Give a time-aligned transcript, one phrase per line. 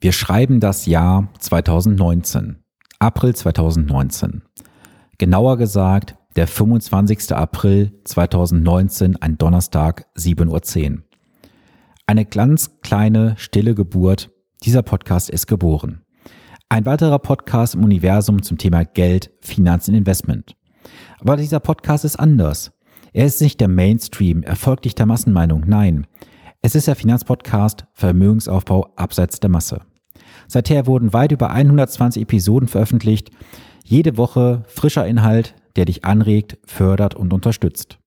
[0.00, 2.62] Wir schreiben das Jahr 2019,
[3.00, 4.42] April 2019.
[5.18, 7.32] Genauer gesagt, der 25.
[7.34, 11.02] April 2019, ein Donnerstag, 7.10 Uhr.
[12.06, 14.30] Eine ganz kleine, stille Geburt.
[14.62, 16.02] Dieser Podcast ist geboren.
[16.68, 20.54] Ein weiterer Podcast im Universum zum Thema Geld, Finanzen, Investment.
[21.18, 22.70] Aber dieser Podcast ist anders.
[23.12, 26.06] Er ist nicht der Mainstream, erfolglich der Massenmeinung, nein.
[26.60, 29.82] Es ist der Finanzpodcast Vermögensaufbau abseits der Masse.
[30.48, 33.30] Seither wurden weit über 120 Episoden veröffentlicht.
[33.84, 38.00] Jede Woche frischer Inhalt, der dich anregt, fördert und unterstützt.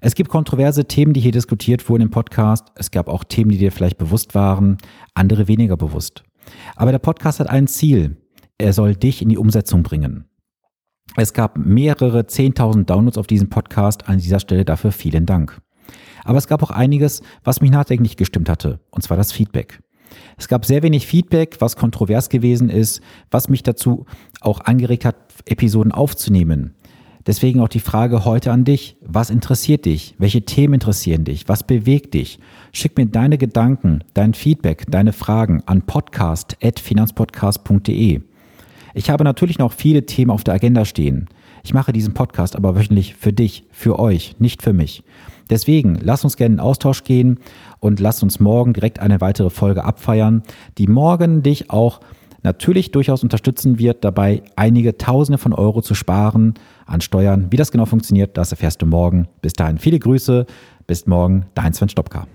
[0.00, 2.68] Es gibt kontroverse Themen, die hier diskutiert wurden im Podcast.
[2.76, 4.78] Es gab auch Themen, die dir vielleicht bewusst waren,
[5.14, 6.22] andere weniger bewusst.
[6.76, 8.16] Aber der Podcast hat ein Ziel.
[8.58, 10.28] Er soll dich in die Umsetzung bringen.
[11.16, 14.08] Es gab mehrere 10.000 Downloads auf diesem Podcast.
[14.08, 15.60] An dieser Stelle dafür vielen Dank.
[16.24, 19.80] Aber es gab auch einiges, was mich nachdenklich gestimmt hatte, und zwar das Feedback.
[20.36, 24.06] Es gab sehr wenig Feedback, was kontrovers gewesen ist, was mich dazu
[24.40, 26.74] auch angeregt hat, Episoden aufzunehmen.
[27.26, 28.96] Deswegen auch die Frage heute an dich.
[29.00, 30.16] Was interessiert dich?
[30.18, 31.48] Welche Themen interessieren dich?
[31.48, 32.40] Was bewegt dich?
[32.72, 38.22] Schick mir deine Gedanken, dein Feedback, deine Fragen an podcast.finanzpodcast.de.
[38.94, 41.28] Ich habe natürlich noch viele Themen auf der Agenda stehen.
[41.62, 45.04] Ich mache diesen Podcast aber wöchentlich für dich, für euch, nicht für mich.
[45.50, 47.38] Deswegen lass uns gerne in Austausch gehen
[47.80, 50.42] und lass uns morgen direkt eine weitere Folge abfeiern,
[50.78, 52.00] die morgen dich auch
[52.42, 56.54] natürlich durchaus unterstützen wird, dabei einige Tausende von Euro zu sparen
[56.86, 57.48] an Steuern.
[57.50, 59.28] Wie das genau funktioniert, das erfährst du morgen.
[59.40, 60.46] Bis dahin viele Grüße.
[60.86, 62.26] Bis morgen, dein Sven Stopka.